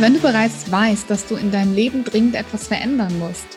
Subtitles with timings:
[0.00, 3.48] Wenn du bereits weißt, dass du in deinem Leben dringend etwas verändern musst,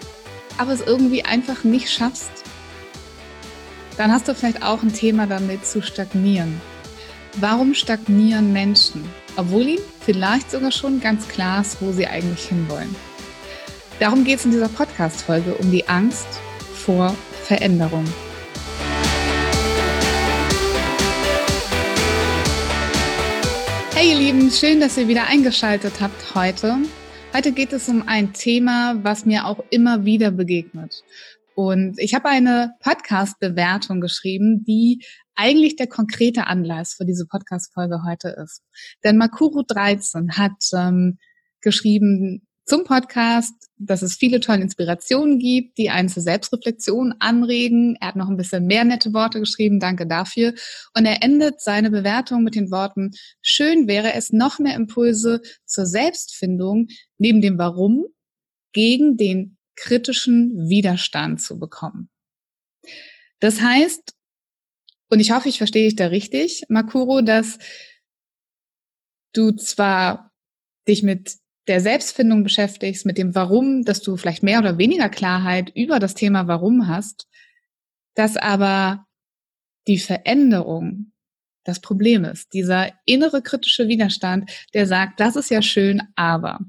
[0.58, 2.32] aber es irgendwie einfach nicht schaffst,
[3.96, 6.60] dann hast du vielleicht auch ein Thema damit zu stagnieren.
[7.36, 12.96] Warum stagnieren Menschen, obwohl ihnen vielleicht sogar schon ganz klar ist, wo sie eigentlich hinwollen?
[14.00, 16.28] Darum geht es in dieser Podcast-Folge um die Angst
[16.74, 18.06] vor Veränderung.
[24.02, 26.76] Hey ihr Lieben, schön, dass ihr wieder eingeschaltet habt heute.
[27.36, 31.04] Heute geht es um ein Thema, was mir auch immer wieder begegnet.
[31.54, 38.30] Und ich habe eine Podcast-Bewertung geschrieben, die eigentlich der konkrete Anlass für diese Podcast-Folge heute
[38.30, 38.64] ist.
[39.04, 41.20] Denn Makuro13 hat ähm,
[41.62, 47.98] geschrieben, zum Podcast, dass es viele tolle Inspirationen gibt, die einen zur Selbstreflexion anregen.
[48.00, 50.54] Er hat noch ein bisschen mehr nette Worte geschrieben, danke dafür.
[50.96, 55.86] Und er endet seine Bewertung mit den Worten, schön wäre es, noch mehr Impulse zur
[55.86, 56.88] Selbstfindung
[57.18, 58.06] neben dem Warum
[58.74, 62.10] gegen den kritischen Widerstand zu bekommen.
[63.40, 64.14] Das heißt,
[65.10, 67.58] und ich hoffe, ich verstehe dich da richtig, Makuro, dass
[69.34, 70.32] du zwar
[70.88, 71.41] dich mit
[71.72, 76.16] der Selbstfindung beschäftigst, mit dem Warum, dass du vielleicht mehr oder weniger Klarheit über das
[76.16, 77.30] Thema Warum hast,
[78.14, 79.06] dass aber
[79.88, 81.14] die Veränderung
[81.64, 82.52] das Problem ist.
[82.52, 86.60] Dieser innere kritische Widerstand, der sagt, das ist ja schön, aber.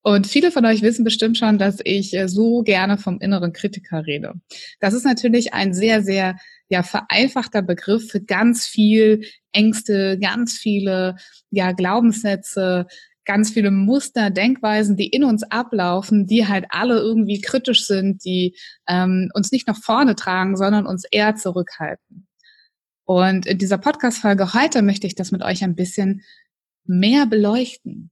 [0.00, 4.06] Und viele von euch wissen bestimmt schon, dass ich äh, so gerne vom inneren Kritiker
[4.06, 4.32] rede.
[4.80, 6.38] Das ist natürlich ein sehr, sehr
[6.70, 9.22] ja, vereinfachter Begriff für ganz viel
[9.52, 11.16] Ängste, ganz viele
[11.50, 12.86] ja, Glaubenssätze,
[13.26, 18.56] ganz viele Muster, Denkweisen, die in uns ablaufen, die halt alle irgendwie kritisch sind, die
[18.88, 22.26] ähm, uns nicht nach vorne tragen, sondern uns eher zurückhalten.
[23.04, 26.22] Und in dieser Podcast-Folge heute möchte ich das mit euch ein bisschen
[26.84, 28.10] mehr beleuchten.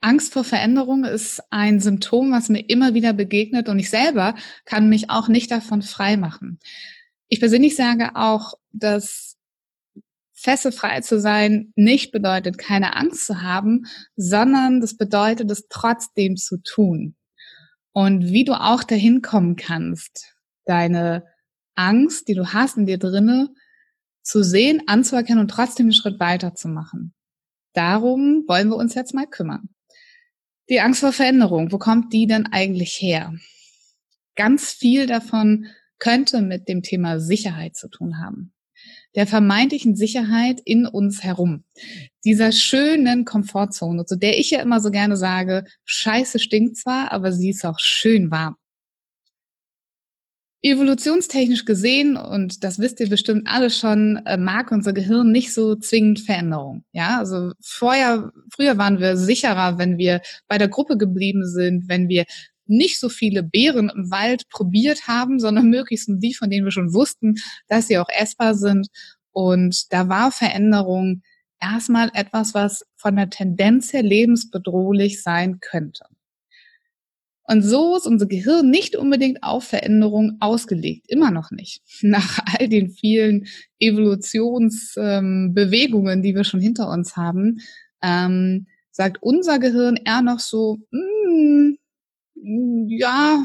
[0.00, 4.34] Angst vor Veränderung ist ein Symptom, was mir immer wieder begegnet und ich selber
[4.66, 6.58] kann mich auch nicht davon frei machen.
[7.28, 9.38] Ich persönlich sage auch, dass
[10.44, 16.58] fesselfrei zu sein nicht bedeutet, keine Angst zu haben, sondern das bedeutet, es trotzdem zu
[16.58, 17.16] tun.
[17.92, 20.34] Und wie du auch dahin kommen kannst,
[20.66, 21.24] deine
[21.74, 23.48] Angst, die du hast in dir drinne,
[24.22, 27.14] zu sehen, anzuerkennen und trotzdem einen Schritt weiter zu machen.
[27.72, 29.70] Darum wollen wir uns jetzt mal kümmern.
[30.68, 33.34] Die Angst vor Veränderung, wo kommt die denn eigentlich her?
[34.34, 35.66] Ganz viel davon
[35.98, 38.53] könnte mit dem Thema Sicherheit zu tun haben
[39.14, 41.64] der vermeintlichen Sicherheit in uns herum.
[42.24, 47.32] Dieser schönen Komfortzone, zu der ich ja immer so gerne sage, Scheiße stinkt zwar, aber
[47.32, 48.56] sie ist auch schön warm.
[50.64, 55.76] Evolutionstechnisch gesehen, und das wisst ihr bestimmt alle schon, äh, mag unser Gehirn nicht so
[55.76, 56.84] zwingend Veränderung.
[56.92, 62.08] Ja, also vorher, früher waren wir sicherer, wenn wir bei der Gruppe geblieben sind, wenn
[62.08, 62.24] wir
[62.66, 66.94] nicht so viele Beeren im Wald probiert haben, sondern möglichst die, von denen wir schon
[66.94, 67.34] wussten,
[67.68, 68.88] dass sie auch essbar sind.
[69.32, 71.22] Und da war Veränderung
[71.60, 76.04] erstmal etwas, was von der Tendenz her lebensbedrohlich sein könnte.
[77.46, 81.82] Und so ist unser Gehirn nicht unbedingt auf Veränderung ausgelegt, immer noch nicht.
[82.02, 83.46] Nach all den vielen
[83.78, 87.60] Evolutionsbewegungen, ähm, die wir schon hinter uns haben,
[88.02, 91.74] ähm, sagt unser Gehirn eher noch so, mm,
[92.34, 93.44] ja,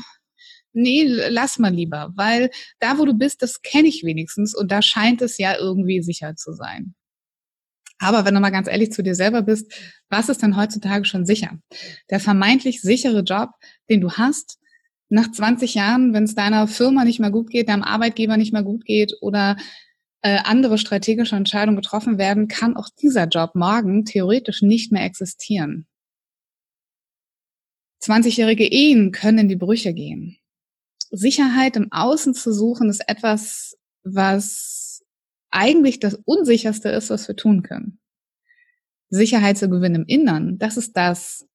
[0.74, 4.82] nee, lass mal lieber, weil da, wo du bist, das kenne ich wenigstens und da
[4.82, 6.96] scheint es ja irgendwie sicher zu sein.
[8.00, 9.72] Aber wenn du mal ganz ehrlich zu dir selber bist,
[10.10, 11.60] was ist denn heutzutage schon sicher?
[12.10, 13.50] Der vermeintlich sichere Job,
[13.90, 14.58] den du hast,
[15.10, 18.64] nach 20 Jahren, wenn es deiner Firma nicht mehr gut geht, deinem Arbeitgeber nicht mehr
[18.64, 19.58] gut geht oder
[20.22, 25.88] äh, andere strategische Entscheidungen getroffen werden, kann auch dieser Job morgen theoretisch nicht mehr existieren.
[28.10, 30.38] 20-jährige Ehen können in die Brüche gehen.
[31.12, 35.04] Sicherheit im Außen zu suchen, ist etwas, was
[35.52, 38.00] eigentlich das Unsicherste ist, was wir tun können.
[39.10, 41.48] Sicherheit zu gewinnen im Innern, das ist das,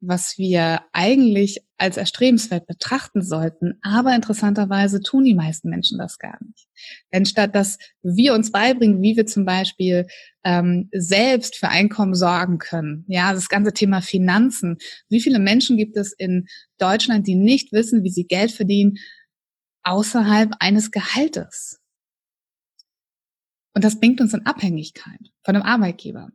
[0.00, 3.74] was wir eigentlich als erstrebenswert betrachten sollten.
[3.82, 6.66] Aber interessanterweise tun die meisten Menschen das gar nicht.
[7.12, 10.06] Denn statt dass wir uns beibringen, wie wir zum Beispiel
[10.44, 14.78] ähm, selbst für Einkommen sorgen können, ja, das ganze Thema Finanzen.
[15.08, 16.46] Wie viele Menschen gibt es in
[16.78, 18.96] Deutschland, die nicht wissen, wie sie Geld verdienen
[19.82, 21.80] außerhalb eines Gehaltes?
[23.74, 26.30] Und das bringt uns in Abhängigkeit von einem Arbeitgeber.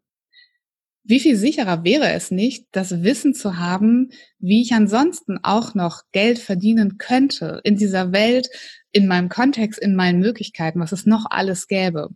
[1.04, 6.04] Wie viel sicherer wäre es nicht, das Wissen zu haben, wie ich ansonsten auch noch
[6.12, 8.50] Geld verdienen könnte in dieser Welt,
[8.92, 12.10] in meinem Kontext, in meinen Möglichkeiten, was es noch alles gäbe?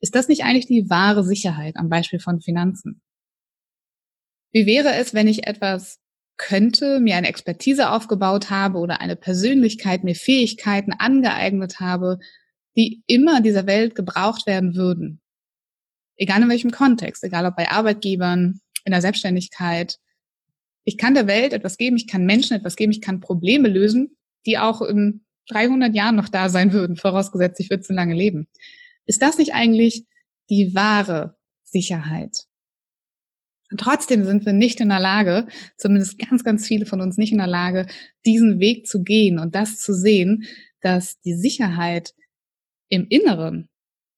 [0.00, 3.00] Ist das nicht eigentlich die wahre Sicherheit am Beispiel von Finanzen?
[4.52, 5.98] Wie wäre es, wenn ich etwas
[6.36, 12.18] könnte, mir eine Expertise aufgebaut habe oder eine Persönlichkeit, mir Fähigkeiten angeeignet habe,
[12.76, 15.20] die immer in dieser Welt gebraucht werden würden?
[16.16, 19.98] Egal in welchem Kontext, egal ob bei Arbeitgebern, in der Selbstständigkeit.
[20.84, 24.16] Ich kann der Welt etwas geben, ich kann Menschen etwas geben, ich kann Probleme lösen,
[24.46, 28.46] die auch in 300 Jahren noch da sein würden, vorausgesetzt, ich würde so lange leben.
[29.06, 30.04] Ist das nicht eigentlich
[30.50, 32.44] die wahre Sicherheit?
[33.70, 37.32] Und trotzdem sind wir nicht in der Lage, zumindest ganz, ganz viele von uns nicht
[37.32, 37.86] in der Lage,
[38.24, 40.44] diesen Weg zu gehen und das zu sehen,
[40.80, 42.14] dass die Sicherheit
[42.88, 43.68] im Inneren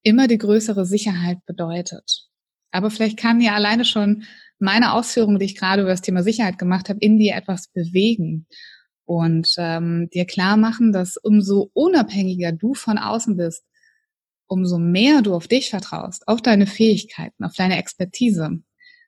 [0.07, 2.29] immer die größere Sicherheit bedeutet.
[2.71, 4.23] Aber vielleicht kann ja alleine schon
[4.61, 8.47] meine Ausführungen, die ich gerade über das Thema Sicherheit gemacht habe, in dir etwas bewegen
[9.05, 13.65] und ähm, dir klar machen, dass umso unabhängiger du von außen bist,
[14.47, 18.61] umso mehr du auf dich vertraust, auf deine Fähigkeiten, auf deine Expertise.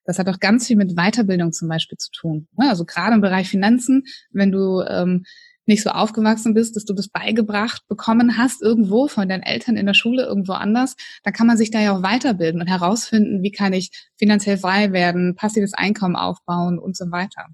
[0.04, 2.48] Das hat auch ganz viel mit Weiterbildung zum Beispiel zu tun.
[2.56, 4.02] Also gerade im Bereich Finanzen,
[4.32, 5.24] wenn du ähm,
[5.68, 9.86] nicht so aufgewachsen bist, dass du das beigebracht bekommen hast, irgendwo von deinen Eltern in
[9.86, 13.52] der Schule, irgendwo anders, dann kann man sich da ja auch weiterbilden und herausfinden, wie
[13.52, 17.46] kann ich finanziell frei werden, passives Einkommen aufbauen und so weiter.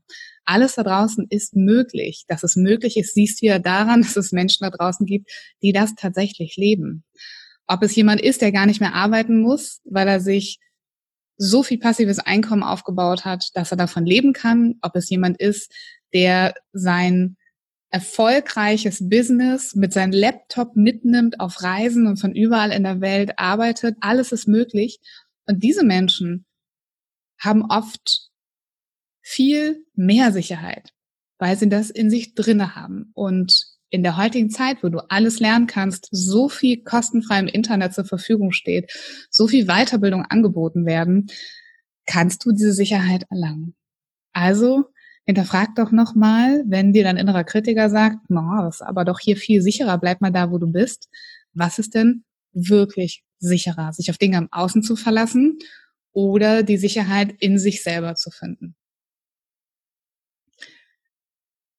[0.44, 2.24] Alles da draußen ist möglich.
[2.28, 5.30] Dass es möglich ist, siehst du ja daran, dass es Menschen da draußen gibt,
[5.62, 7.04] die das tatsächlich leben.
[7.66, 10.58] Ob es jemand ist, der gar nicht mehr arbeiten muss, weil er sich
[11.36, 15.72] so viel passives Einkommen aufgebaut hat, dass er davon leben kann, ob es jemand ist,
[16.12, 17.36] der sein
[17.94, 23.96] erfolgreiches Business mit seinem Laptop mitnimmt auf Reisen und von überall in der Welt arbeitet.
[24.00, 24.98] Alles ist möglich.
[25.46, 26.44] Und diese Menschen
[27.38, 28.30] haben oft
[29.22, 30.92] viel mehr Sicherheit,
[31.38, 33.12] weil sie das in sich drinne haben.
[33.14, 37.94] Und in der heutigen Zeit, wo du alles lernen kannst, so viel kostenfrei im Internet
[37.94, 38.90] zur Verfügung steht,
[39.30, 41.28] so viel Weiterbildung angeboten werden,
[42.06, 43.76] kannst du diese Sicherheit erlangen.
[44.32, 44.86] Also
[45.24, 49.36] hinterfrag doch nochmal, wenn dir dein innerer Kritiker sagt, no, das ist aber doch hier
[49.36, 51.08] viel sicherer, bleib mal da, wo du bist.
[51.52, 53.92] Was ist denn wirklich sicherer?
[53.92, 55.58] Sich auf Dinge im Außen zu verlassen
[56.12, 58.76] oder die Sicherheit in sich selber zu finden?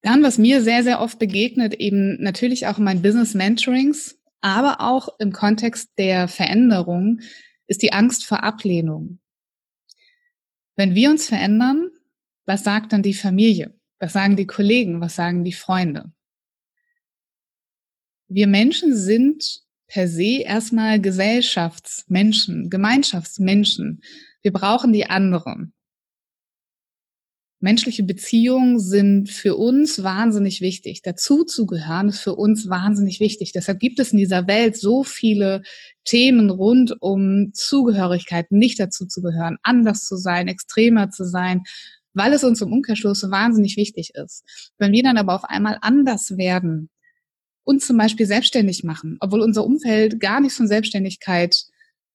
[0.01, 4.81] Dann, was mir sehr, sehr oft begegnet, eben natürlich auch in meinen Business Mentorings, aber
[4.81, 7.21] auch im Kontext der Veränderung,
[7.65, 9.19] ist die Angst vor Ablehnung.
[10.75, 11.89] Wenn wir uns verändern,
[12.45, 13.73] was sagt dann die Familie?
[13.99, 15.01] Was sagen die Kollegen?
[15.01, 16.11] Was sagen die Freunde?
[18.27, 24.01] Wir Menschen sind per se erstmal Gesellschaftsmenschen, Gemeinschaftsmenschen.
[24.41, 25.73] Wir brauchen die anderen.
[27.61, 31.01] Menschliche Beziehungen sind für uns wahnsinnig wichtig.
[31.01, 33.53] Dazu zu gehören ist für uns wahnsinnig wichtig.
[33.53, 35.63] Deshalb gibt es in dieser Welt so viele
[36.03, 41.63] Themen rund um Zugehörigkeit, nicht dazu zu gehören, anders zu sein, extremer zu sein,
[42.15, 44.43] weil es uns im Umkehrschluss so wahnsinnig wichtig ist.
[44.77, 46.89] Wenn wir dann aber auf einmal anders werden,
[47.63, 51.65] uns zum Beispiel selbstständig machen, obwohl unser Umfeld gar nichts von Selbstständigkeit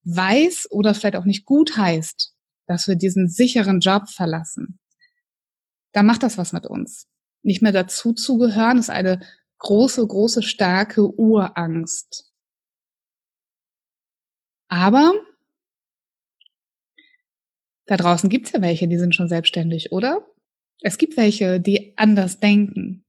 [0.03, 2.33] weiß oder vielleicht auch nicht gut heißt,
[2.67, 4.79] dass wir diesen sicheren Job verlassen,
[5.91, 7.07] dann macht das was mit uns.
[7.43, 9.19] Nicht mehr dazu zu gehören, ist eine
[9.59, 12.31] große, große, starke Urangst.
[14.69, 15.13] Aber
[17.91, 20.25] da draußen gibt's ja welche, die sind schon selbstständig, oder?
[20.79, 23.03] Es gibt welche, die anders denken.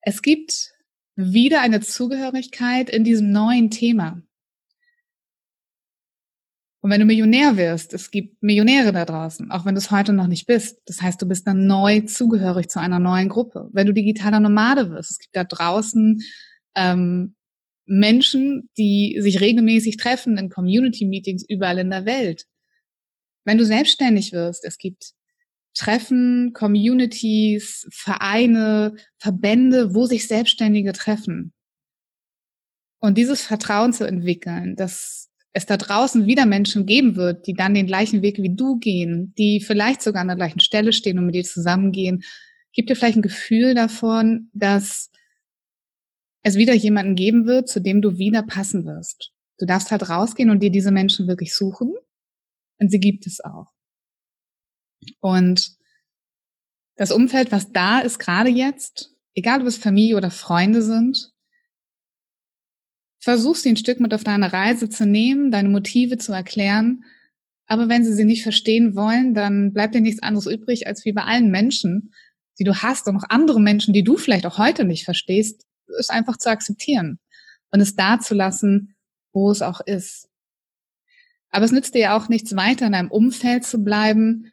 [0.00, 0.72] Es gibt
[1.14, 4.22] wieder eine Zugehörigkeit in diesem neuen Thema.
[6.80, 10.14] Und wenn du Millionär wirst, es gibt Millionäre da draußen, auch wenn du es heute
[10.14, 10.80] noch nicht bist.
[10.86, 13.68] Das heißt, du bist dann neu zugehörig zu einer neuen Gruppe.
[13.74, 16.22] Wenn du digitaler Nomade wirst, es gibt da draußen
[16.74, 17.34] ähm,
[17.84, 22.46] Menschen, die sich regelmäßig treffen in Community-Meetings überall in der Welt.
[23.44, 25.12] Wenn du selbstständig wirst, es gibt
[25.74, 31.52] Treffen, Communities, Vereine, Verbände, wo sich Selbstständige treffen.
[33.00, 37.74] Und dieses Vertrauen zu entwickeln, das es da draußen wieder Menschen geben wird, die dann
[37.74, 41.26] den gleichen Weg wie du gehen, die vielleicht sogar an der gleichen Stelle stehen und
[41.26, 42.24] mit dir zusammengehen,
[42.72, 45.10] gibt dir vielleicht ein Gefühl davon, dass
[46.42, 49.32] es wieder jemanden geben wird, zu dem du wieder passen wirst.
[49.58, 51.94] Du darfst halt rausgehen und dir diese Menschen wirklich suchen.
[52.78, 53.72] Und sie gibt es auch.
[55.20, 55.76] Und
[56.96, 61.32] das Umfeld, was da ist, gerade jetzt, egal ob es Familie oder Freunde sind,
[63.20, 67.04] versuch sie ein Stück mit auf deine Reise zu nehmen, deine Motive zu erklären.
[67.66, 71.12] Aber wenn sie sie nicht verstehen wollen, dann bleibt dir nichts anderes übrig, als wie
[71.12, 72.12] bei allen Menschen,
[72.58, 75.66] die du hast und auch andere Menschen, die du vielleicht auch heute nicht verstehst,
[75.98, 77.18] es einfach zu akzeptieren
[77.70, 78.94] und es da zu lassen,
[79.32, 80.28] wo es auch ist.
[81.54, 84.50] Aber es nützt dir ja auch nichts weiter, in einem Umfeld zu bleiben,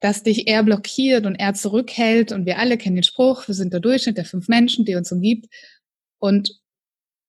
[0.00, 2.30] das dich eher blockiert und eher zurückhält.
[2.30, 5.10] Und wir alle kennen den Spruch, wir sind der Durchschnitt der fünf Menschen, die uns
[5.10, 5.46] umgibt.
[6.18, 6.60] Und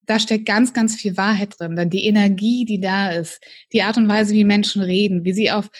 [0.02, 1.74] da steckt ganz, ganz viel Wahrheit drin.
[1.74, 5.50] Denn die Energie, die da ist, die Art und Weise, wie Menschen reden, wie sie
[5.50, 5.70] auf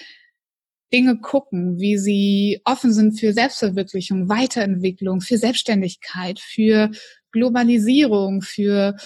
[0.90, 6.90] Dinge gucken, wie sie offen sind für Selbstverwirklichung, Weiterentwicklung, für Selbstständigkeit, für
[7.30, 8.96] Globalisierung, für,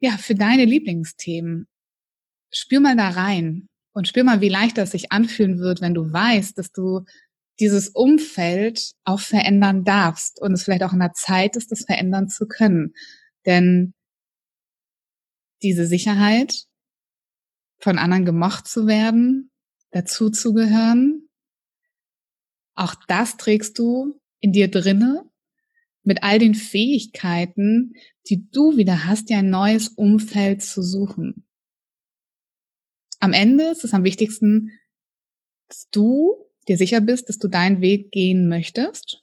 [0.00, 1.68] ja, für deine Lieblingsthemen.
[2.52, 6.12] Spür mal da rein und spür mal, wie leicht das sich anfühlen wird, wenn du
[6.12, 7.04] weißt, dass du
[7.60, 12.28] dieses Umfeld auch verändern darfst und es vielleicht auch in der Zeit ist, das verändern
[12.28, 12.94] zu können.
[13.46, 13.94] Denn
[15.62, 16.64] diese Sicherheit,
[17.78, 19.50] von anderen gemocht zu werden,
[19.90, 21.28] dazu zu gehören,
[22.74, 25.24] auch das trägst du in dir drinne
[26.04, 27.92] mit all den Fähigkeiten,
[28.28, 31.46] die du wieder hast, dir ein neues Umfeld zu suchen.
[33.22, 34.72] Am Ende ist es am wichtigsten,
[35.68, 36.34] dass du
[36.66, 39.22] dir sicher bist, dass du deinen Weg gehen möchtest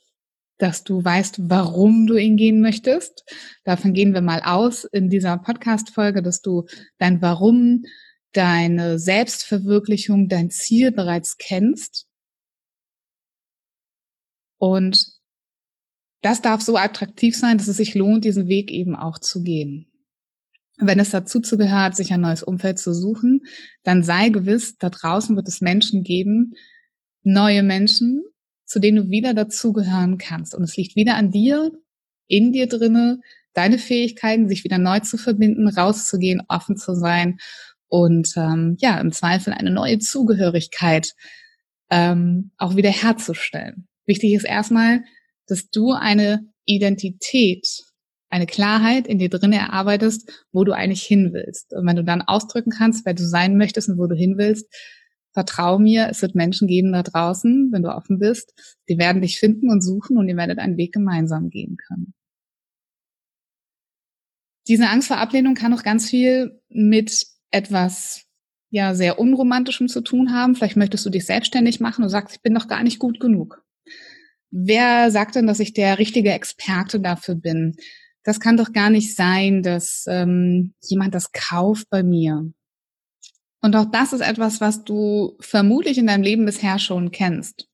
[0.59, 3.23] dass du weißt, warum du ihn gehen möchtest.
[3.63, 6.65] Davon gehen wir mal aus in dieser Podcast-Folge, dass du
[6.97, 7.85] dein Warum,
[8.33, 12.07] deine Selbstverwirklichung, dein Ziel bereits kennst.
[14.57, 15.17] Und
[16.21, 19.88] das darf so attraktiv sein, dass es sich lohnt, diesen Weg eben auch zu gehen.
[20.79, 23.41] Wenn es dazu zugehört, sich ein neues Umfeld zu suchen,
[23.83, 26.53] dann sei gewiss, da draußen wird es Menschen geben,
[27.23, 28.23] neue Menschen,
[28.65, 30.55] zu denen du wieder dazugehören kannst.
[30.55, 31.71] Und es liegt wieder an dir,
[32.27, 33.19] in dir drinne,
[33.53, 37.39] deine Fähigkeiten, sich wieder neu zu verbinden, rauszugehen, offen zu sein
[37.89, 41.13] und ähm, ja, im Zweifel eine neue Zugehörigkeit
[41.89, 43.87] ähm, auch wieder herzustellen.
[44.05, 45.03] Wichtig ist erstmal,
[45.47, 47.83] dass du eine Identität,
[48.29, 51.73] eine Klarheit in dir drin erarbeitest, wo du eigentlich hin willst.
[51.73, 54.67] Und wenn du dann ausdrücken kannst, wer du sein möchtest und wo du hin willst,
[55.31, 58.53] Vertrau mir, es wird Menschen geben da draußen, wenn du offen bist,
[58.89, 62.13] die werden dich finden und suchen und ihr werdet einen Weg gemeinsam gehen können.
[64.67, 68.25] Diese Angst vor Ablehnung kann auch ganz viel mit etwas
[68.71, 70.55] ja sehr unromantischem zu tun haben.
[70.55, 73.63] Vielleicht möchtest du dich selbstständig machen und sagst, ich bin doch gar nicht gut genug.
[74.51, 77.75] Wer sagt denn, dass ich der richtige Experte dafür bin?
[78.29, 82.53] Das kann doch gar nicht sein, dass ähm, jemand das kauft bei mir.
[83.59, 87.67] Und auch das ist etwas, was du vermutlich in deinem Leben bisher schon kennst.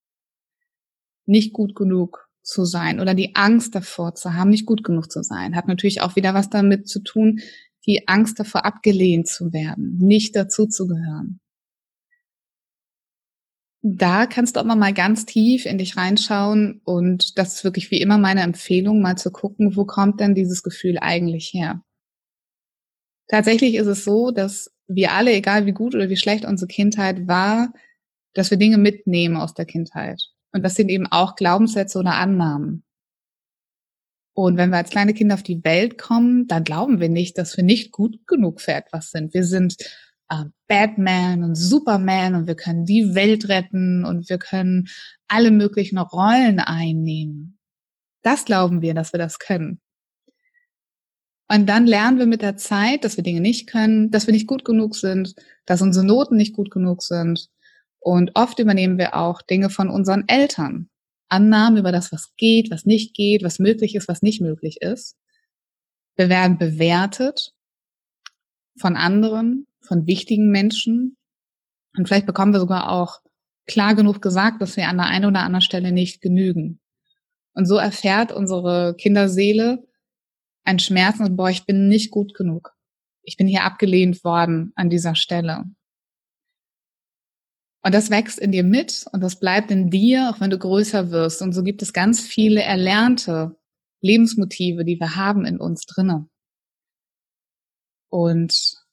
[1.26, 5.24] Nicht gut genug zu sein oder die Angst davor zu haben, nicht gut genug zu
[5.24, 5.58] sein.
[5.58, 7.42] Hat natürlich auch wieder was damit zu tun,
[7.86, 11.42] die Angst davor abgelehnt zu werden, nicht dazu zu gehören.
[13.88, 18.02] Da kannst du auch mal ganz tief in dich reinschauen und das ist wirklich wie
[18.02, 21.84] immer meine Empfehlung, mal zu gucken, wo kommt denn dieses Gefühl eigentlich her?
[23.28, 27.28] Tatsächlich ist es so, dass wir alle, egal wie gut oder wie schlecht unsere Kindheit
[27.28, 27.74] war,
[28.34, 30.20] dass wir Dinge mitnehmen aus der Kindheit.
[30.52, 32.84] Und das sind eben auch Glaubenssätze oder Annahmen.
[34.34, 37.56] Und wenn wir als kleine Kinder auf die Welt kommen, dann glauben wir nicht, dass
[37.56, 39.36] wir nicht gut genug für etwas sind.
[39.36, 39.78] Wir sind
[40.30, 44.88] äh, Batman und Superman und wir können die Welt retten und wir können
[45.28, 47.60] alle möglichen Rollen einnehmen.
[48.22, 49.82] Das glauben wir, dass wir das können.
[51.48, 54.48] Und dann lernen wir mit der Zeit, dass wir Dinge nicht können, dass wir nicht
[54.48, 57.50] gut genug sind, dass unsere Noten nicht gut genug sind.
[58.00, 60.90] Und oft übernehmen wir auch Dinge von unseren Eltern.
[61.30, 65.18] Annahmen über das, was geht, was nicht geht, was möglich ist, was nicht möglich ist.
[66.16, 67.54] Wir werden bewertet
[68.80, 71.18] von anderen, von wichtigen Menschen.
[71.98, 73.22] Und vielleicht bekommen wir sogar auch
[73.68, 76.80] klar genug gesagt, dass wir an der einen oder anderen Stelle nicht genügen.
[77.54, 79.88] Und so erfährt unsere Kinderseele,
[80.64, 82.74] ein Schmerz und boah, ich bin nicht gut genug.
[83.24, 85.64] Ich bin hier abgelehnt worden an dieser Stelle.
[87.82, 91.12] Und das wächst in dir mit und das bleibt in dir, auch wenn du größer
[91.12, 91.42] wirst.
[91.42, 93.56] Und so gibt es ganz viele erlernte
[94.02, 96.28] Lebensmotive, die wir haben in uns drinne.
[98.10, 98.85] Und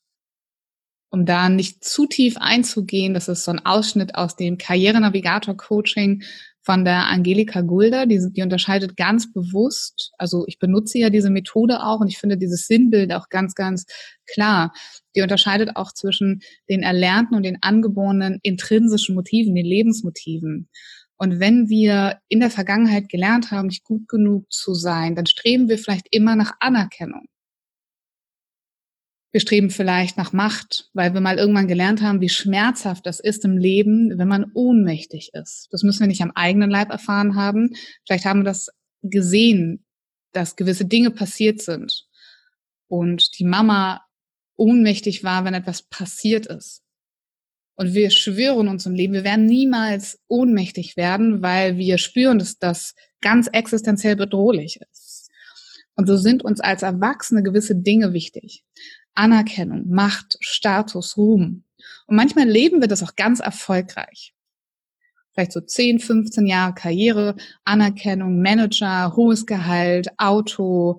[1.12, 6.22] um da nicht zu tief einzugehen, das ist so ein Ausschnitt aus dem Karrierenavigator-Coaching
[6.62, 8.06] von der Angelika Gulder.
[8.06, 12.38] Die, die unterscheidet ganz bewusst, also ich benutze ja diese Methode auch und ich finde
[12.38, 13.84] dieses Sinnbild auch ganz, ganz
[14.32, 14.72] klar.
[15.14, 16.40] Die unterscheidet auch zwischen
[16.70, 20.70] den erlernten und den angeborenen intrinsischen Motiven, den Lebensmotiven.
[21.18, 25.68] Und wenn wir in der Vergangenheit gelernt haben, nicht gut genug zu sein, dann streben
[25.68, 27.26] wir vielleicht immer nach Anerkennung.
[29.32, 33.44] Wir streben vielleicht nach Macht, weil wir mal irgendwann gelernt haben, wie schmerzhaft das ist
[33.46, 35.68] im Leben, wenn man ohnmächtig ist.
[35.70, 37.74] Das müssen wir nicht am eigenen Leib erfahren haben.
[38.06, 38.68] Vielleicht haben wir das
[39.02, 39.86] gesehen,
[40.32, 42.06] dass gewisse Dinge passiert sind
[42.88, 44.02] und die Mama
[44.56, 46.82] ohnmächtig war, wenn etwas passiert ist.
[47.74, 52.58] Und wir schwören uns im Leben, wir werden niemals ohnmächtig werden, weil wir spüren, dass
[52.58, 55.30] das ganz existenziell bedrohlich ist.
[55.94, 58.64] Und so sind uns als Erwachsene gewisse Dinge wichtig.
[59.14, 61.64] Anerkennung, Macht, Status, Ruhm.
[62.06, 64.34] Und manchmal leben wir das auch ganz erfolgreich.
[65.32, 70.98] Vielleicht so 10, 15 Jahre Karriere, Anerkennung, Manager, hohes Gehalt, Auto,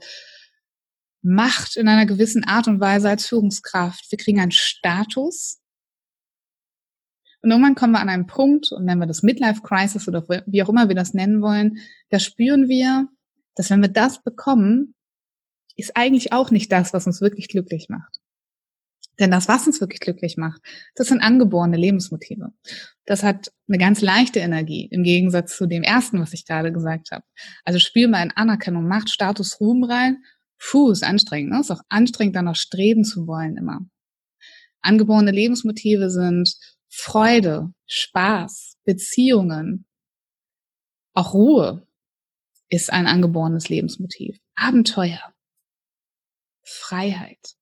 [1.21, 4.11] Macht in einer gewissen Art und Weise als Führungskraft.
[4.11, 5.61] Wir kriegen einen Status.
[7.41, 10.63] Und irgendwann kommen wir an einen Punkt, und nennen wir das Midlife Crisis oder wie
[10.63, 11.77] auch immer wir das nennen wollen,
[12.09, 13.07] da spüren wir,
[13.55, 14.95] dass wenn wir das bekommen,
[15.75, 18.19] ist eigentlich auch nicht das, was uns wirklich glücklich macht.
[19.19, 20.61] Denn das, was uns wirklich glücklich macht,
[20.95, 22.51] das sind angeborene Lebensmotive.
[23.05, 27.11] Das hat eine ganz leichte Energie im Gegensatz zu dem ersten, was ich gerade gesagt
[27.11, 27.23] habe.
[27.63, 30.23] Also spiel mal in Anerkennung, Macht, Status, Ruhm rein.
[30.57, 31.51] Puh, ist anstrengend.
[31.51, 31.59] Ne?
[31.59, 33.81] Ist auch anstrengend, danach streben zu wollen immer.
[34.81, 36.55] Angeborene Lebensmotive sind
[36.89, 39.85] Freude, Spaß, Beziehungen,
[41.13, 41.87] auch Ruhe
[42.69, 44.37] ist ein angeborenes Lebensmotiv.
[44.55, 45.32] Abenteuer,
[46.63, 47.55] Freiheit.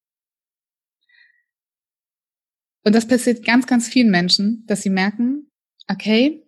[2.83, 5.51] Und das passiert ganz, ganz vielen Menschen, dass sie merken,
[5.87, 6.43] okay,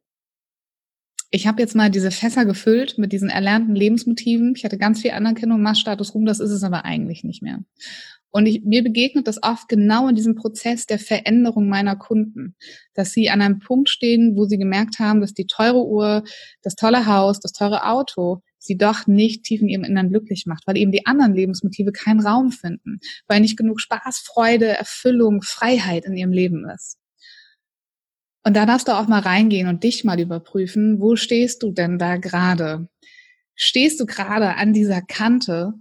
[1.36, 4.54] ich habe jetzt mal diese Fässer gefüllt mit diesen erlernten Lebensmotiven.
[4.56, 7.60] Ich hatte ganz viel Anerkennung, Maßstatus, Ruhm, das ist es aber eigentlich nicht mehr.
[8.30, 12.56] Und ich, mir begegnet das oft genau in diesem Prozess der Veränderung meiner Kunden,
[12.94, 16.24] dass sie an einem Punkt stehen, wo sie gemerkt haben, dass die teure Uhr,
[16.62, 20.66] das tolle Haus, das teure Auto sie doch nicht tief in ihrem Innern glücklich macht,
[20.66, 26.06] weil eben die anderen Lebensmotive keinen Raum finden, weil nicht genug Spaß, Freude, Erfüllung, Freiheit
[26.06, 26.98] in ihrem Leben ist.
[28.46, 31.98] Und da darfst du auch mal reingehen und dich mal überprüfen, wo stehst du denn
[31.98, 32.90] da gerade?
[33.56, 35.74] Stehst du gerade an dieser Kante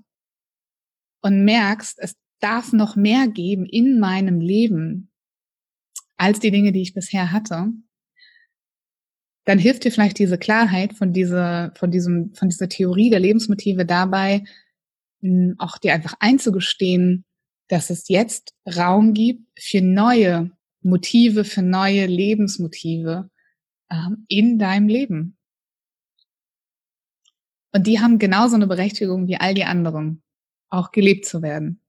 [1.22, 5.10] und merkst, es darf noch mehr geben in meinem Leben
[6.16, 7.72] als die Dinge, die ich bisher hatte?
[9.44, 13.84] Dann hilft dir vielleicht diese Klarheit von dieser, von diesem, von dieser Theorie der Lebensmotive
[13.84, 14.44] dabei,
[15.58, 17.24] auch dir einfach einzugestehen,
[17.68, 20.50] dass es jetzt Raum gibt für neue
[20.82, 23.30] Motive, für neue Lebensmotive
[23.90, 25.36] ähm, in deinem Leben.
[27.72, 30.22] Und die haben genauso eine Berechtigung wie all die anderen,
[30.68, 31.80] auch gelebt zu werden.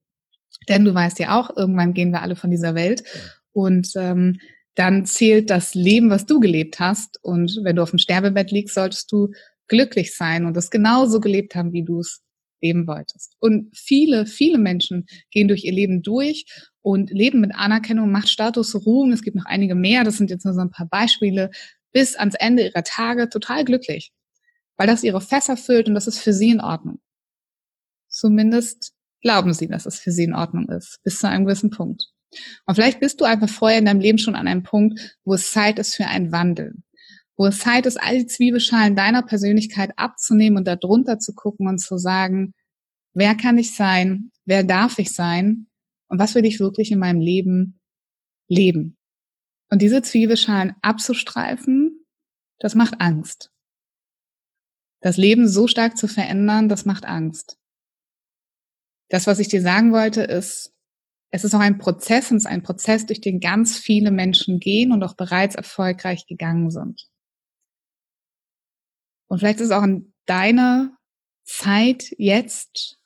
[0.68, 3.04] Denn du weißt ja auch, irgendwann gehen wir alle von dieser Welt.
[3.52, 4.38] Und ähm,
[4.74, 7.22] dann zählt das Leben, was du gelebt hast.
[7.22, 9.30] Und wenn du auf dem Sterbebett liegst, solltest du
[9.68, 12.22] glücklich sein und das genauso gelebt haben, wie du es
[12.60, 13.36] leben wolltest.
[13.40, 16.46] Und viele, viele Menschen gehen durch ihr Leben durch
[16.82, 19.12] und leben mit Anerkennung, Machtstatus, Ruhm.
[19.12, 20.02] Es gibt noch einige mehr.
[20.02, 21.50] Das sind jetzt nur so ein paar Beispiele.
[21.92, 24.12] Bis ans Ende ihrer Tage total glücklich,
[24.76, 26.98] weil das ihre Fässer füllt und das ist für sie in Ordnung.
[28.08, 32.13] Zumindest glauben sie, dass es für sie in Ordnung ist, bis zu einem gewissen Punkt.
[32.66, 35.52] Und vielleicht bist du einfach vorher in deinem Leben schon an einem Punkt, wo es
[35.52, 36.74] Zeit ist für einen Wandel.
[37.36, 41.78] Wo es Zeit ist, all die Zwiebelschalen deiner Persönlichkeit abzunehmen und darunter zu gucken und
[41.78, 42.54] zu sagen,
[43.12, 44.30] wer kann ich sein?
[44.44, 45.66] Wer darf ich sein?
[46.08, 47.80] Und was will ich wirklich in meinem Leben
[48.48, 48.96] leben?
[49.70, 52.04] Und diese Zwiebelschalen abzustreifen,
[52.58, 53.50] das macht Angst.
[55.00, 57.58] Das Leben so stark zu verändern, das macht Angst.
[59.10, 60.73] Das, was ich dir sagen wollte, ist,
[61.30, 64.60] es ist auch ein Prozess und es ist ein Prozess, durch den ganz viele Menschen
[64.60, 67.08] gehen und auch bereits erfolgreich gegangen sind.
[69.26, 70.96] Und vielleicht ist es auch in deiner
[71.44, 72.98] Zeit jetzt,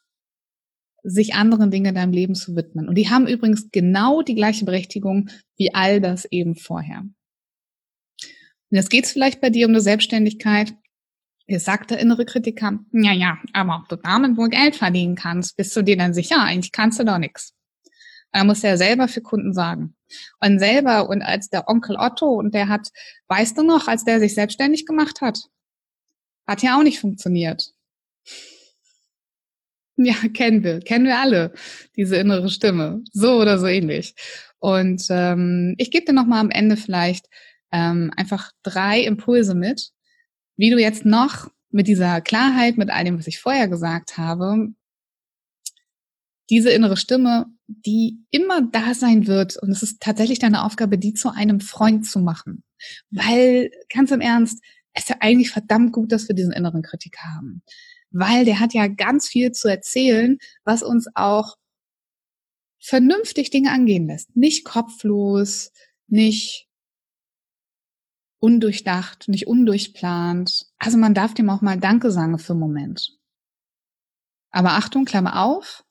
[1.03, 2.89] sich anderen Dingen in deinem Leben zu widmen.
[2.89, 7.01] Und die haben übrigens genau die gleiche Berechtigung wie all das eben vorher.
[7.01, 10.75] Und jetzt geht es vielleicht bei dir um eine Selbstständigkeit.
[11.47, 15.57] Jetzt sagt der innere Kritiker, ja, ja, aber ob du damit wohl Geld verdienen kannst,
[15.57, 17.55] bist du dir dann sicher, eigentlich kannst du doch nichts.
[18.33, 19.97] Er muss ja selber für Kunden sagen.
[20.41, 22.89] Und selber und als der Onkel Otto und der hat,
[23.29, 25.45] weißt du noch, als der sich selbstständig gemacht hat,
[26.47, 27.73] hat ja auch nicht funktioniert.
[30.01, 31.53] Ja, kennen wir, kennen wir alle,
[31.97, 34.15] diese innere Stimme, so oder so ähnlich.
[34.61, 37.27] Und ähm, ich gebe dir nochmal am Ende vielleicht
[37.73, 39.91] ähm, einfach drei Impulse mit,
[40.57, 44.69] wie du jetzt noch mit dieser Klarheit, mit all dem, was ich vorher gesagt habe,
[46.51, 51.15] diese innere Stimme, die immer da sein wird, und es ist tatsächlich deine Aufgabe, die
[51.15, 52.65] zu einem Freund zu machen.
[53.11, 54.63] Weil, ganz im Ernst,
[54.95, 57.63] es ist ja eigentlich verdammt gut, dass wir diesen inneren Kritiker haben
[58.11, 61.57] weil der hat ja ganz viel zu erzählen, was uns auch
[62.81, 64.35] vernünftig Dinge angehen lässt.
[64.37, 65.73] Nicht kopflos,
[66.07, 66.69] nicht
[68.41, 70.67] undurchdacht, nicht undurchplant.
[70.79, 73.19] Also man darf dem auch mal Danke sagen für einen Moment.
[74.51, 75.85] Aber Achtung, Klammer auf,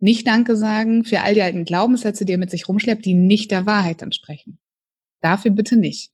[0.00, 3.50] nicht Danke sagen für all die alten Glaubenssätze, die er mit sich rumschleppt, die nicht
[3.50, 4.58] der Wahrheit entsprechen.
[5.20, 6.12] Dafür bitte nicht.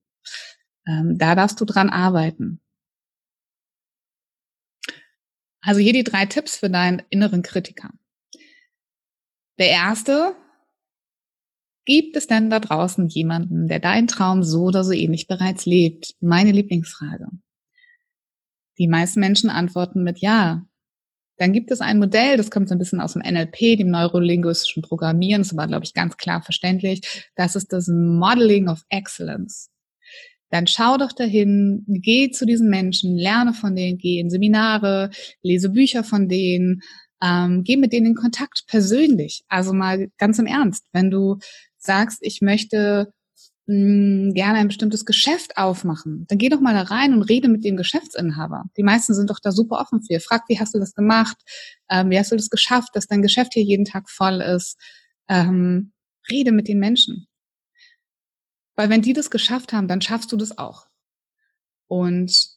[0.87, 2.61] Ähm, da darfst du dran arbeiten.
[5.61, 7.91] Also hier die drei Tipps für deinen inneren Kritiker.
[9.59, 10.37] Der erste,
[11.87, 16.15] gibt es denn da draußen jemanden, der deinen Traum so oder so ähnlich bereits lebt?
[16.21, 17.29] Meine Lieblingsfrage.
[18.79, 20.67] Die meisten Menschen antworten mit Ja.
[21.39, 24.83] Dann gibt es ein Modell, das kommt so ein bisschen aus dem NLP, dem neurolinguistischen
[24.83, 27.31] Programmieren, das war, glaube ich, ganz klar verständlich.
[27.35, 29.71] Das ist das Modeling of Excellence
[30.51, 35.11] dann schau doch dahin, geh zu diesen Menschen, lerne von denen, geh in Seminare,
[35.43, 36.83] lese Bücher von denen,
[37.23, 39.43] ähm, geh mit denen in Kontakt persönlich.
[39.49, 41.39] Also mal ganz im Ernst, wenn du
[41.79, 43.13] sagst, ich möchte
[43.67, 47.65] mh, gerne ein bestimmtes Geschäft aufmachen, dann geh doch mal da rein und rede mit
[47.65, 48.65] dem Geschäftsinhaber.
[48.77, 50.21] Die meisten sind doch da super offen für.
[50.21, 51.37] Frag, wie hast du das gemacht?
[51.91, 54.79] Ähm, wie hast du das geschafft, dass dein Geschäft hier jeden Tag voll ist?
[55.29, 55.93] Ähm,
[56.31, 57.27] rede mit den Menschen.
[58.79, 60.87] Weil wenn die das geschafft haben, dann schaffst du das auch.
[61.89, 62.56] Und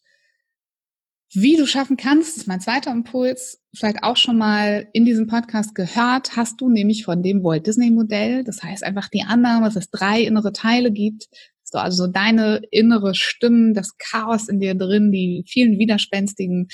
[1.33, 3.61] wie du schaffen kannst, ist mein zweiter Impuls.
[3.75, 7.91] Vielleicht auch schon mal in diesem Podcast gehört, hast du nämlich von dem Walt Disney
[7.91, 8.43] Modell.
[8.43, 11.27] Das heißt einfach die Annahme, dass es drei innere Teile gibt.
[11.71, 16.67] Du also deine innere Stimmen, das Chaos in dir drin, die vielen widerspenstigen,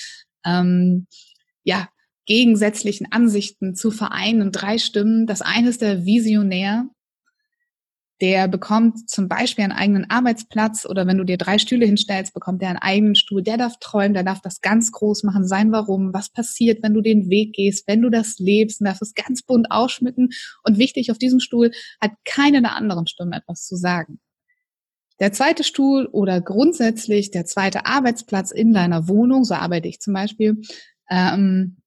[0.46, 1.08] ähm,
[1.64, 1.90] ja,
[2.26, 5.28] gegensätzlichen Ansichten zu vereinen drei Stimmen.
[5.28, 6.88] Das eine ist der Visionär
[8.22, 12.62] der bekommt zum Beispiel einen eigenen Arbeitsplatz oder wenn du dir drei Stühle hinstellst, bekommt
[12.62, 13.44] der einen eigenen Stuhl.
[13.44, 17.02] Der darf träumen, der darf das ganz groß machen, sein Warum, was passiert, wenn du
[17.02, 20.30] den Weg gehst, wenn du das lebst, und darf es ganz bunt ausschmücken.
[20.64, 24.20] Und wichtig, auf diesem Stuhl hat keine der anderen Stimmen etwas zu sagen.
[25.20, 30.14] Der zweite Stuhl oder grundsätzlich der zweite Arbeitsplatz in deiner Wohnung, so arbeite ich zum
[30.14, 30.62] Beispiel,
[31.10, 31.78] ähm,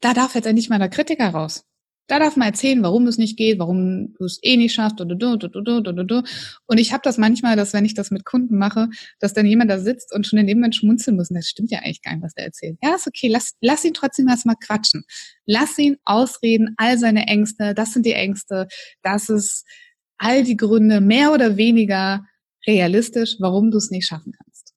[0.00, 1.64] da darf jetzt endlich mal der Kritiker raus.
[2.06, 5.00] Da darf man erzählen, warum es nicht geht, warum du es eh nicht schaffst.
[5.00, 8.90] Und ich habe das manchmal, dass wenn ich das mit Kunden mache,
[9.20, 11.30] dass dann jemand da sitzt und schon in dem Moment schmunzeln muss.
[11.30, 12.78] Und das stimmt ja eigentlich gar nicht, was der erzählt.
[12.82, 13.28] Ja, ist okay.
[13.28, 15.04] Lass, lass ihn trotzdem erstmal quatschen.
[15.46, 17.74] Lass ihn ausreden, all seine Ängste.
[17.74, 18.68] Das sind die Ängste.
[19.02, 19.64] Das ist
[20.18, 22.24] all die Gründe, mehr oder weniger
[22.66, 24.74] realistisch, warum du es nicht schaffen kannst.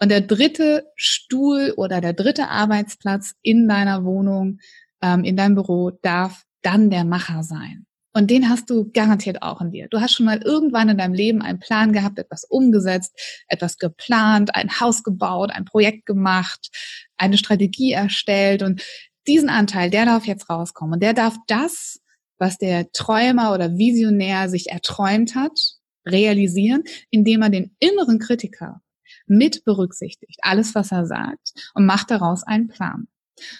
[0.00, 4.58] Und der dritte Stuhl oder der dritte Arbeitsplatz in deiner Wohnung,
[5.02, 7.86] ähm, in deinem Büro darf dann der Macher sein.
[8.12, 9.88] Und den hast du garantiert auch in dir.
[9.90, 13.12] Du hast schon mal irgendwann in deinem Leben einen Plan gehabt, etwas umgesetzt,
[13.46, 16.70] etwas geplant, ein Haus gebaut, ein Projekt gemacht,
[17.18, 18.62] eine Strategie erstellt.
[18.62, 18.82] Und
[19.26, 20.94] diesen Anteil, der darf jetzt rauskommen.
[20.94, 22.00] Und der darf das,
[22.38, 28.80] was der Träumer oder Visionär sich erträumt hat, realisieren, indem er den inneren Kritiker
[29.26, 33.08] mit berücksichtigt, alles, was er sagt, und macht daraus einen Plan.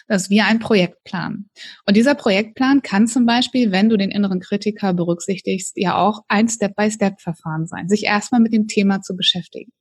[0.09, 1.49] Das ist wie ein Projektplan.
[1.87, 6.49] Und dieser Projektplan kann zum Beispiel, wenn du den inneren Kritiker berücksichtigst, ja auch ein
[6.49, 9.73] Step-by-Step-Verfahren sein, sich erstmal mit dem Thema zu beschäftigen.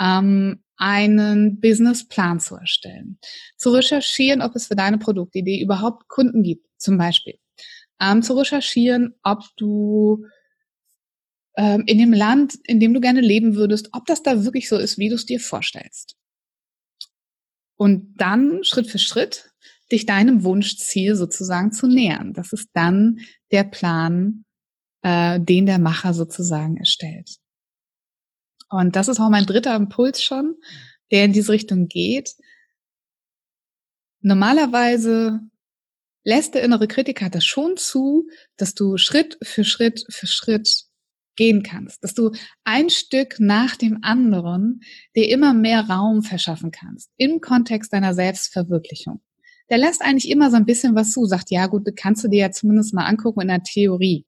[0.00, 3.18] Ähm, einen Businessplan zu erstellen,
[3.56, 7.38] zu recherchieren, ob es für deine Produktidee überhaupt Kunden gibt, zum Beispiel.
[8.00, 10.26] Ähm, zu recherchieren, ob du
[11.56, 14.76] ähm, in dem Land, in dem du gerne leben würdest, ob das da wirklich so
[14.76, 16.16] ist, wie du es dir vorstellst.
[17.76, 19.50] Und dann Schritt für Schritt
[19.90, 22.32] dich deinem Wunschziel sozusagen zu nähern.
[22.32, 24.44] Das ist dann der Plan,
[25.02, 27.36] äh, den der Macher sozusagen erstellt.
[28.70, 30.56] Und das ist auch mein dritter Impuls schon,
[31.10, 32.34] der in diese Richtung geht.
[34.20, 35.40] Normalerweise
[36.24, 40.86] lässt der innere Kritiker das schon zu, dass du Schritt für Schritt für Schritt
[41.36, 42.32] gehen kannst, dass du
[42.64, 44.80] ein Stück nach dem anderen
[45.16, 49.20] dir immer mehr Raum verschaffen kannst im Kontext deiner Selbstverwirklichung.
[49.70, 52.40] Der lässt eigentlich immer so ein bisschen was zu, sagt, ja gut, kannst du dir
[52.40, 54.26] ja zumindest mal angucken in der Theorie.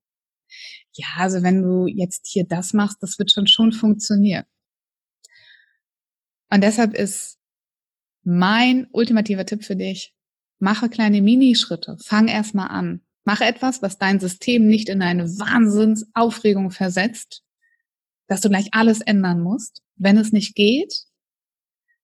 [0.92, 4.44] Ja, also wenn du jetzt hier das machst, das wird schon schon funktionieren.
[6.50, 7.38] Und deshalb ist
[8.22, 10.16] mein ultimativer Tipp für dich,
[10.58, 11.98] Mache kleine Minischritte.
[12.02, 13.02] Fang erstmal an.
[13.26, 17.42] Mache etwas, was dein System nicht in eine Wahnsinnsaufregung versetzt,
[18.28, 19.82] dass du gleich alles ändern musst.
[19.96, 20.94] Wenn es nicht geht,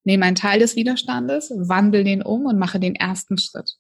[0.03, 3.77] nehme einen Teil des Widerstandes, wandel den um und mache den ersten Schritt.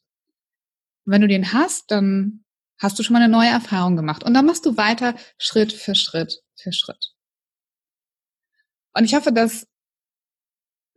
[1.04, 2.44] Wenn du den hast, dann
[2.78, 4.22] hast du schon mal eine neue Erfahrung gemacht.
[4.22, 7.12] Und dann machst du weiter Schritt für Schritt für Schritt.
[8.94, 9.66] Und ich hoffe, dass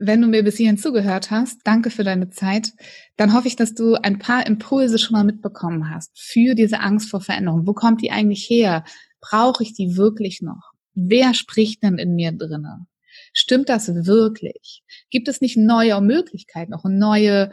[0.07, 2.73] wenn du mir bis hierhin zugehört hast, danke für deine Zeit,
[3.17, 7.09] dann hoffe ich, dass du ein paar Impulse schon mal mitbekommen hast für diese Angst
[7.09, 7.67] vor Veränderung.
[7.67, 8.83] Wo kommt die eigentlich her?
[9.21, 10.71] Brauche ich die wirklich noch?
[10.93, 12.87] Wer spricht denn in mir drinne?
[13.33, 14.83] Stimmt das wirklich?
[15.09, 17.51] Gibt es nicht neue Möglichkeiten, auch neue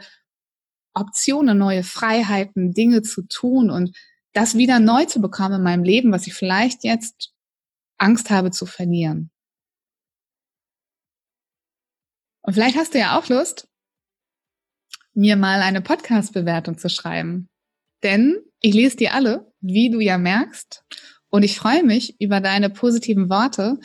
[0.93, 3.95] Optionen, neue Freiheiten, Dinge zu tun und
[4.33, 7.33] das wieder neu zu bekommen in meinem Leben, was ich vielleicht jetzt
[7.97, 9.31] Angst habe zu verlieren?
[12.43, 13.67] Und vielleicht hast du ja auch Lust,
[15.13, 17.49] mir mal eine Podcast-Bewertung zu schreiben.
[18.03, 20.83] Denn ich lese die alle, wie du ja merkst.
[21.29, 23.79] Und ich freue mich über deine positiven Worte.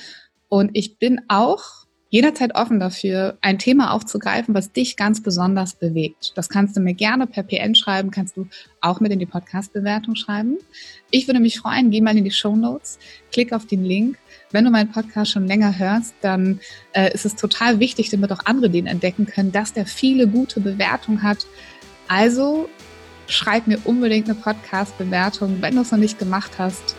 [0.48, 6.32] Und ich bin auch jederzeit offen dafür, ein Thema aufzugreifen, was dich ganz besonders bewegt.
[6.36, 8.48] Das kannst du mir gerne per PN schreiben, kannst du
[8.80, 10.56] auch mit in die Podcast-Bewertung schreiben.
[11.10, 12.98] Ich würde mich freuen, geh mal in die Show Notes,
[13.30, 14.16] klick auf den Link.
[14.50, 16.60] Wenn du meinen Podcast schon länger hörst, dann
[16.92, 20.60] äh, ist es total wichtig, damit auch andere den entdecken können, dass der viele gute
[20.60, 21.46] Bewertungen hat.
[22.08, 22.68] Also
[23.26, 26.96] schreib mir unbedingt eine Podcast-Bewertung, wenn du es noch nicht gemacht hast.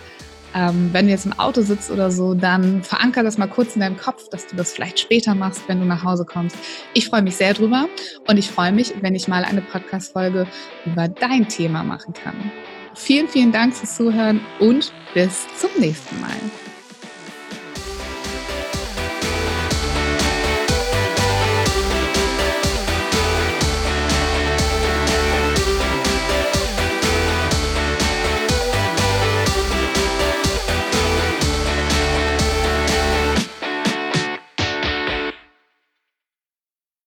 [0.56, 3.82] Ähm, wenn du jetzt im Auto sitzt oder so, dann veranker das mal kurz in
[3.82, 6.56] deinem Kopf, dass du das vielleicht später machst, wenn du nach Hause kommst.
[6.94, 7.88] Ich freue mich sehr drüber
[8.28, 10.48] und ich freue mich, wenn ich mal eine Podcast-Folge
[10.86, 12.52] über dein Thema machen kann.
[12.96, 16.36] Vielen, vielen Dank fürs Zuhören und bis zum nächsten Mal.